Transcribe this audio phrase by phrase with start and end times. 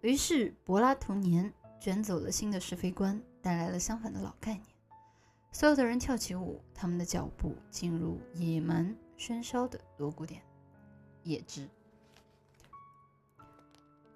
[0.00, 4.64] 于是柏拉图年卷走了新的是非观，带来了相反的老概念。
[5.50, 10.42] 所有的人跳起舞，他们的脚步进入野蛮喧嚣的锣鼓点。
[11.24, 11.68] 野之，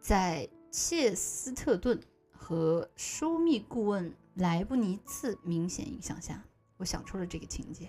[0.00, 1.98] 在切斯特顿
[2.32, 6.44] 和枢密顾问莱布尼茨明显影响下，
[6.76, 7.88] 我想出了这个情节。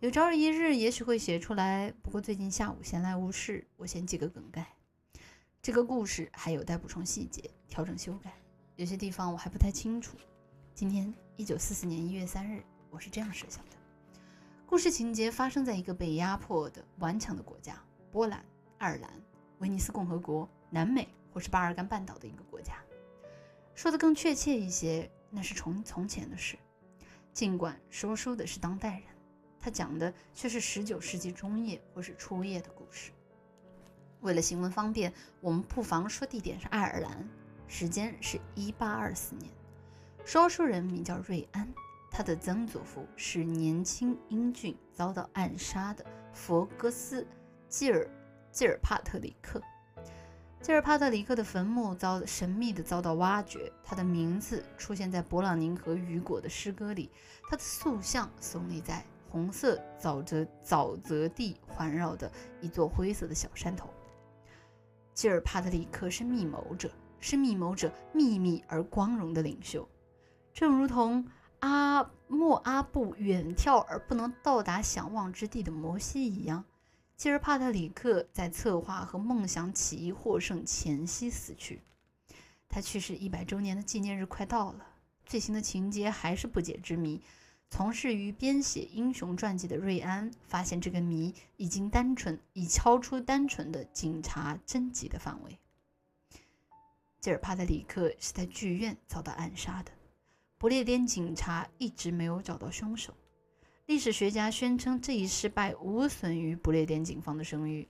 [0.00, 4.66] 有朝一日也许会写出来，不过最近下午闲来无事，我先记个梗概。
[5.64, 8.30] 这个故事还有待补充细节、调整修改，
[8.76, 10.14] 有些地方我还不太清楚。
[10.74, 13.76] 今天，一九四四年一月三日，我是这样设想的：
[14.66, 17.82] 故事情节发生在一个被压迫的顽强的国家。
[18.12, 18.44] 波兰、
[18.76, 19.10] 爱尔兰、
[19.60, 22.74] 威尼斯共和国、南美或是巴尔干半岛的一个国家，
[23.74, 26.58] 说的更确切一些，那是从从前的事。
[27.32, 29.08] 尽管说书的是当代人，
[29.58, 33.12] 他讲的却是十九世纪中叶或是初叶的故事。
[34.24, 37.28] 为了行文方便，我们不妨说地点是爱尔兰，
[37.68, 39.50] 时间是一八二四年。
[40.24, 41.68] 说书人名叫瑞安，
[42.10, 47.26] 他的曾祖父是年轻英俊遭到暗杀的佛格斯。
[47.68, 48.08] 基尔
[48.50, 49.60] 基尔帕特里克，
[50.62, 57.10] 基尔帕特里克的坟墓遭神秘的遭到挖掘，他的名字出现在勃朗宁和雨果的诗歌里，
[57.50, 62.30] 他的塑像耸立在红色沼泽沼泽地环绕的
[62.62, 63.90] 一座灰色的小山头。
[65.14, 69.88] 基尔帕特里克是密谋者，是密谋者秘密而光荣的领袖，
[70.52, 71.24] 正如同
[71.60, 76.64] 阿莫阿布远眺而不能到达想望之地的摩西一样。
[77.16, 81.80] 基尔帕特里克在策划和梦想起义获胜前夕死去。
[82.68, 84.84] 他去世一百周年的纪念日快到了，
[85.24, 87.22] 最新的情节还是不解之谜。
[87.76, 95.58] 从事于编写英雄传记的瑞安发现，这个谜已经单纯，已超出单纯的警察侦缉的范围。
[97.18, 99.90] 吉尔帕特里克是在剧院遭到暗杀的，
[100.56, 103.12] 不列颠警察一直没有找到凶手。
[103.86, 107.88] 历史学家宣称，这一失败无损于不列颠警方的声誉，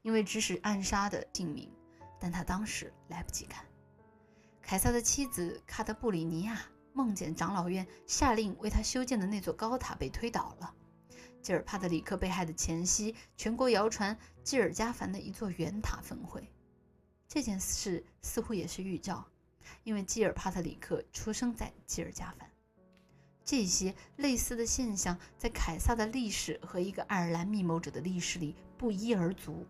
[0.00, 1.70] 因为指使暗杀的姓名。
[2.18, 3.62] 但他当时来不及看。
[4.62, 6.58] 凯撒的妻子卡特布里尼亚
[6.96, 10.74] 梦见长老院下令为他修建的那座高塔被推倒了。
[11.42, 16.50] 基尔帕特里克被害的前夕，全国谣传基尔加凡的一座圆塔焚毁。
[17.28, 19.26] 这件事似乎也是预兆，
[19.84, 22.50] 因为基尔帕特里克出生在基尔加凡。
[23.44, 29.66] 这些类似的现象在凯撒的历史和一个爱尔兰密谋者的历史里不一而足，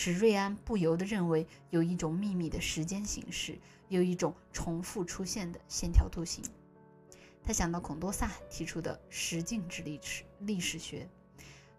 [0.00, 6.44] 使瑞安不由得认为有一种秘密的时间形式，有一种重复出现的线条图形。
[7.42, 11.08] 他想到孔多萨提出的实境之历史历史学，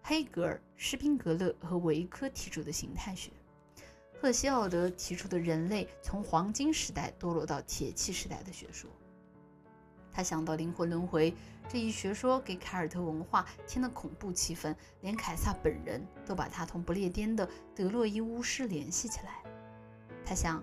[0.02, 3.30] 黑格尔、施宾格勒和维科提出的形态学，
[4.20, 8.90] 赫西奥德提出的人类从黄金时代堕落到铁器时代的学说。
[10.12, 11.34] 他想到灵魂轮回
[11.68, 19.42] 这一学说给凯尔特文化添了恐怖气氛，连凯撒本人都把他同不列颠的德洛伊巫师联系起来。
[20.24, 20.62] 他想，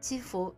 [0.00, 0.54] 基弗，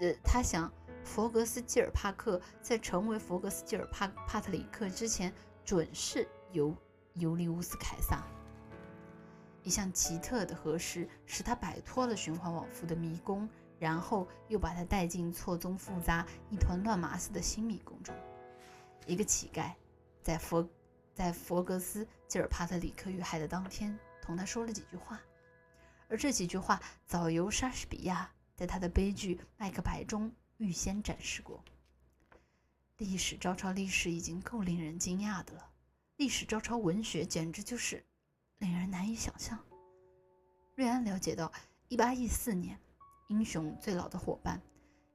[0.00, 0.72] 呃，他想，
[1.04, 5.32] 佛格斯基尔帕克在成为佛格斯基尔帕帕特里克之前，
[5.64, 6.74] 准是尤
[7.14, 8.26] 尤利乌斯凯撒。
[9.62, 13.48] 一项奇特的核实使他摆脱了循环往复的迷宫。
[13.78, 18.14] 然后又把他带进错综复杂、一团乱麻似的新迷宫中。
[19.06, 19.72] 一个乞丐
[20.22, 20.68] 在佛
[21.14, 25.20] 在佛格斯基尔帕特里克遇害的当天，同他说了几句话，
[26.08, 31.64] 而这几句话早由莎士比亚在他的悲剧《麦克白》中预先展示过。
[32.98, 35.70] 历史照抄历史已经够令人惊讶的了，
[36.16, 38.04] 历史照抄文学简直就是
[38.58, 39.58] 令人难以想象。
[40.74, 41.52] 瑞安了解到
[41.90, 42.78] ，1814年。
[43.28, 44.58] 英雄最老的伙伴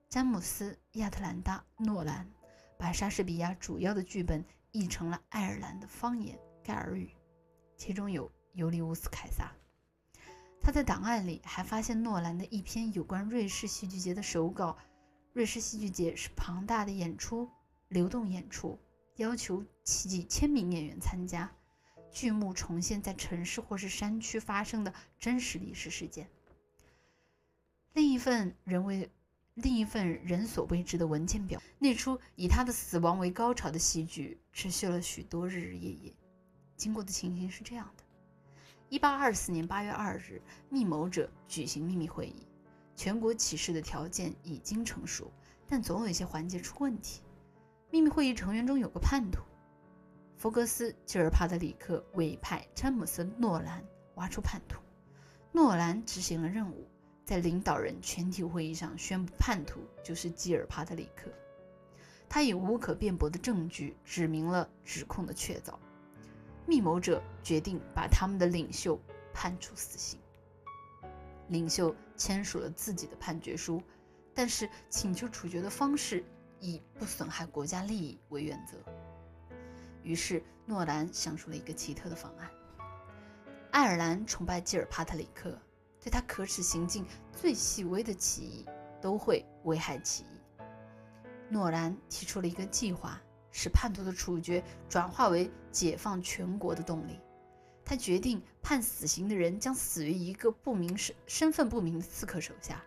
[0.07, 2.31] 詹姆斯·亚特兰大·诺兰
[2.78, 7.09] 把莎士比亚主要的剧本译成了爱尔兰的方言盖尔语，
[7.75, 9.51] 其中有尤利乌斯·凯撒。
[10.62, 14.77] 他在档案里还发现诺兰的一篇有关瑞士戏剧节的手稿。
[15.33, 17.50] 瑞士戏剧节是庞大的演出，
[17.88, 18.77] 流动演出，
[19.16, 21.51] 要求几千名演员参加。
[22.12, 26.30] 剧目重现在城市或是山区发生的真实历史事件。
[27.94, 29.07] 另一份人为
[29.54, 36.13] 另一份人所未知的文件表，那出以他的死亡为高潮的戏剧持续了许多日日夜夜。
[36.75, 38.04] 经过的情形是这样的：
[38.90, 42.48] 一八二四年八月二日，密谋者举行秘密会议，
[42.95, 45.31] 全国起事的条件已经成熟，
[45.68, 47.22] 但总有一些环节出问题。
[47.92, 49.44] 秘密会议成员中有个叛徒，
[50.36, 53.86] 福格斯·吉尔帕特里克委派詹姆斯·诺兰
[54.16, 54.81] 挖出叛徒，
[55.51, 56.90] 诺兰执行了任务。
[57.25, 61.31] 在领导人全体会议上宣布叛徒就是基尔帕特里克。
[62.28, 65.75] 他以无可辩驳的证据指明了指控的确凿。
[66.66, 69.00] 密谋者决定把他们的领袖
[69.34, 70.20] 判处死刑。
[71.50, 73.81] 领袖签署了自己的判决书，
[74.34, 76.24] 但是请求处决的方式
[76.60, 78.78] 以不损害国家利益为原则。
[80.02, 82.50] 于是诺兰想出了一个奇特的方案。
[83.72, 85.60] 爱尔兰崇拜基尔帕特里克，
[86.04, 88.66] 对他可耻行径最细微的起疑
[89.02, 90.64] 都会危害起义。
[91.50, 93.20] 诺兰提出了一个计划。
[93.56, 97.20] 使叛徒的处决转化为解放全国的动力。
[97.86, 102.84] 他决定判死刑的人将死于一个不明身身份不明的刺客手下，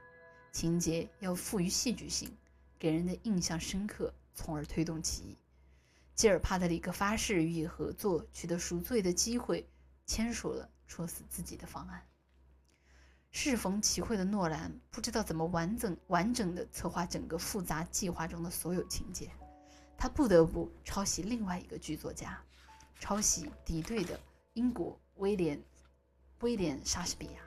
[0.51, 2.37] 情节要富于戏剧性，
[2.81, 5.39] 给人的印象深刻，从而推动起义。
[6.17, 9.69] 基尔帕特里克发誓予以合作，取得赎罪的机会，
[10.05, 12.03] 签署了戳死自己的方案。
[13.39, 19.31] 适逢其会的诺兰不知道怎么完整完整的策划整个复杂计划中的所有情节。
[19.99, 22.43] 他不得不抄袭另外一个剧作家，
[22.99, 24.19] 抄袭敌对的
[24.55, 25.63] 英国威廉
[26.41, 27.43] 威廉莎士比亚。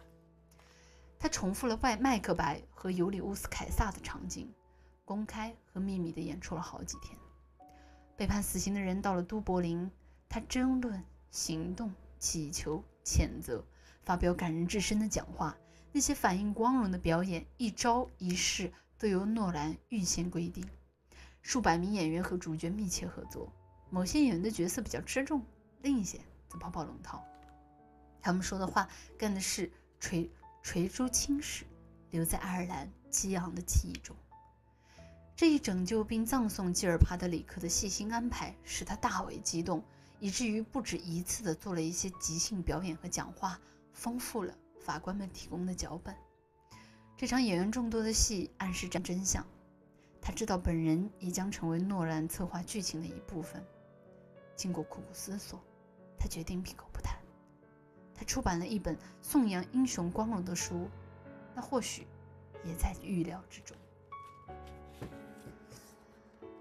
[1.17, 4.47] 他重复了外麦克白和尤里乌斯凯撒的场景，
[5.03, 7.17] 公开和秘密地演出了好几天。
[8.15, 9.89] 被判死刑的人到了都柏林，
[10.29, 13.65] 他争论、行动、祈求、谴责，
[14.03, 15.57] 发表感人至深的讲话。
[15.91, 20.63] 那些反应光荣的表演，一招一式都由诺兰预先规定。
[21.41, 23.51] 数百名演员和主角密切合作，
[23.89, 25.41] 某些演员的角色比较吃重，
[25.81, 27.23] 另一些则跑跑龙套。
[28.21, 28.87] 他们说的话、
[29.17, 30.29] 干的事垂
[30.61, 31.65] 垂珠青史，
[32.11, 34.15] 留在爱尔兰激昂的记忆中。
[35.35, 39.81] 这一拯救并葬送基尔帕德里克的细心安排，使他大为激动，
[40.19, 43.57] 以至于不止一次地做了一些即兴表演和讲话，
[43.93, 44.53] 丰富了
[44.89, 46.15] 法官们提供的脚本。
[47.15, 49.45] 这场演员众多的戏暗示着真相。
[50.19, 53.63] 他知道本人也将成为诺兰策划剧情的一部分。
[54.55, 55.61] 经过苦苦思索，
[56.17, 57.19] 他决定闭口不谈。
[58.15, 60.89] 他出版了一本颂扬英雄光荣的书，
[61.53, 62.07] 那或许
[62.63, 63.77] 也在预料之中。